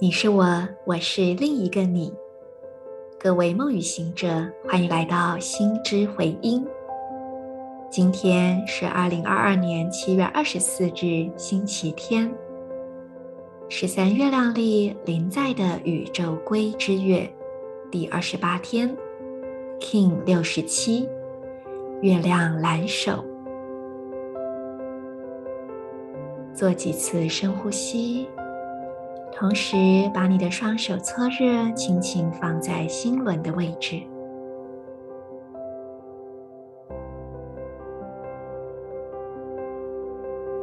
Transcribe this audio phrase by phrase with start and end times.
[0.00, 0.44] 你是我，
[0.84, 2.12] 我是另一个你。
[3.16, 6.66] 各位梦语行者，欢迎来到心之回音。
[7.90, 12.28] 今天是二零二二年七月二十四日，星期天，
[13.68, 17.32] 十三月亮历临在的宇宙龟之月
[17.88, 18.94] 第二十八天
[19.78, 21.08] ，King 六十七，
[22.02, 23.24] 月亮蓝手。
[26.52, 28.26] 做几次深呼吸。
[29.36, 29.76] 同时，
[30.14, 34.00] 把你的双手搓热，轻轻放在心轮的位置，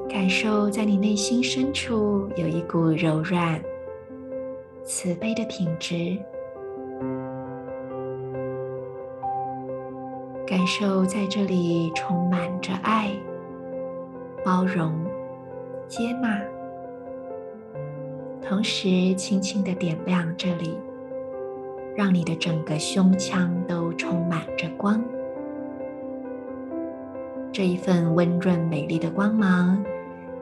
[0.10, 3.62] 感受在你内心深处有一股柔软、
[4.84, 6.18] 慈悲的品质，
[10.48, 13.12] 感受在这里充满着爱、
[14.46, 14.94] 包容、
[15.90, 16.42] 接纳。
[18.52, 20.78] 同时，轻轻的点亮这里，
[21.96, 25.02] 让你的整个胸腔都充满着光。
[27.54, 29.82] 这一份温润美丽的光芒，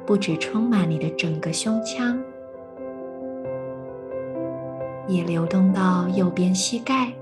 [0.07, 2.19] 不只充满你的整个胸腔，
[5.07, 7.13] 也流动到右边膝盖，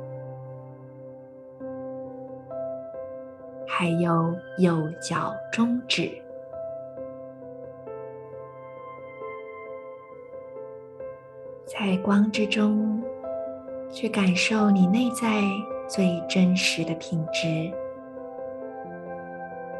[3.68, 6.10] 还有右脚中指。
[11.80, 13.04] 在光之中，
[13.92, 15.44] 去感受你内在
[15.88, 17.72] 最真实的品质，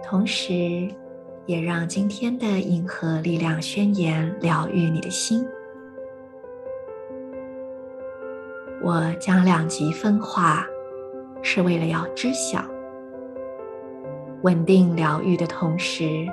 [0.04, 0.88] 同时，
[1.48, 5.44] 也让今天的银河力量宣言疗愈你的心。
[8.84, 10.68] 我将两极分化，
[11.42, 12.64] 是为了要知晓
[14.44, 16.28] 稳定疗愈的同时，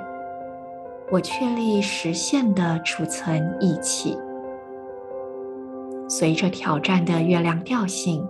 [1.09, 4.15] 我确立实现的储存意气。
[6.08, 8.26] 随着挑战的月亮调性，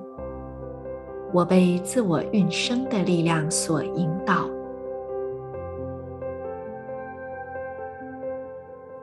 [1.32, 4.48] 我被自我运生的力量所引导。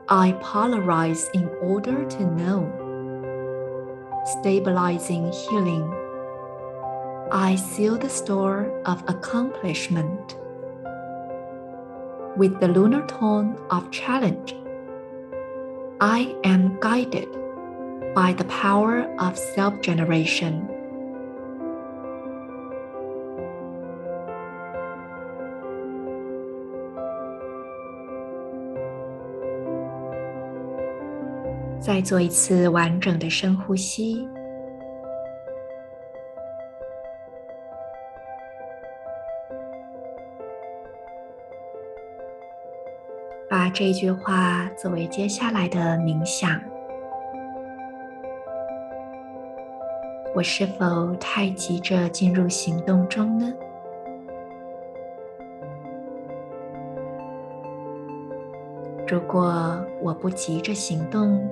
[0.06, 2.64] I polarize in order to know,
[4.24, 5.86] stabilizing healing.
[7.30, 10.36] I seal the store of accomplishment
[12.38, 14.54] with the lunar tone of challenge.
[15.98, 17.28] I am guided.
[18.15, 20.61] By the power of self-generation，
[31.79, 34.29] 再做一次完整的深呼吸，
[43.49, 46.72] 把这句话作为接下来的冥想。
[50.35, 53.53] 我是否太急着进入行动中呢？
[59.07, 61.47] 如果我不急着行动，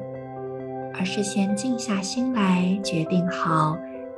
[0.95, 3.77] 而是先静下心来，决定好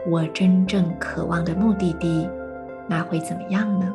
[0.10, 2.30] 我真正渴望的目的地，
[2.88, 3.94] 那会怎么样呢？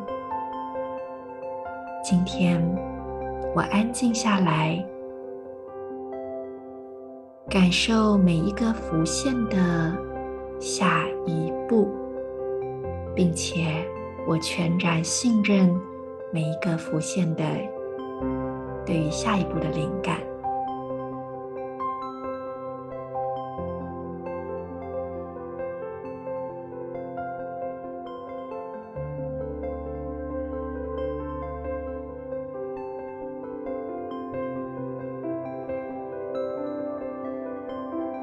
[2.05, 2.63] 今天
[3.55, 4.85] 我安静下来，
[7.49, 10.08] 感受每一个浮现的。
[10.61, 11.89] 下一步，
[13.15, 13.67] 并且
[14.27, 15.69] 我全然信任
[16.33, 17.45] 每一个浮现的
[18.85, 20.19] 对于下一步的灵感。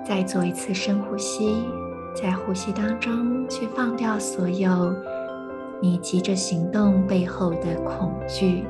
[0.07, 1.65] 再做一次深呼吸。
[2.15, 4.95] 在呼吸当中，去放掉所有
[5.81, 8.65] 你急着行动背后的恐惧、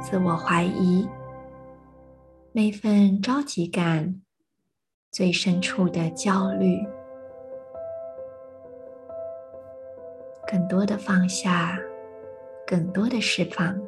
[0.00, 1.06] 自我怀疑、
[2.52, 4.22] 那份着急感、
[5.12, 6.78] 最深处的焦虑，
[10.46, 11.78] 更多的放下，
[12.66, 13.78] 更多的释放，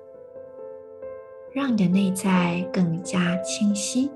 [1.50, 4.10] 让你的内在更加清晰。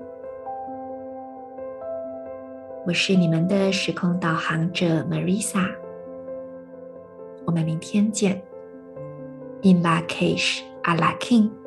[2.85, 5.73] 我是你们的时空导航者 Marisa，
[7.45, 8.43] 我们明天见。
[9.61, 11.62] In Lak'ech Ala K'in。